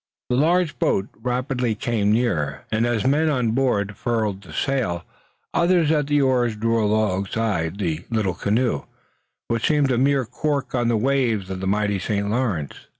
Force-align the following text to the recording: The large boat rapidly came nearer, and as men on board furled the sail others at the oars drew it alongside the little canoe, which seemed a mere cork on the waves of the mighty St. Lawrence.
The 0.31 0.35
large 0.35 0.79
boat 0.79 1.09
rapidly 1.21 1.75
came 1.75 2.11
nearer, 2.11 2.65
and 2.71 2.87
as 2.87 3.05
men 3.05 3.29
on 3.29 3.51
board 3.51 3.95
furled 3.95 4.41
the 4.41 4.51
sail 4.51 5.03
others 5.53 5.91
at 5.91 6.07
the 6.07 6.19
oars 6.19 6.55
drew 6.55 6.79
it 6.79 6.85
alongside 6.85 7.77
the 7.77 8.03
little 8.09 8.33
canoe, 8.33 8.85
which 9.47 9.67
seemed 9.67 9.91
a 9.91 9.99
mere 9.99 10.25
cork 10.25 10.73
on 10.73 10.87
the 10.87 10.97
waves 10.97 11.51
of 11.51 11.59
the 11.59 11.67
mighty 11.67 11.99
St. 11.99 12.31
Lawrence. 12.31 12.87